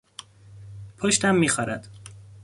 [0.97, 1.87] پشتم میخارد.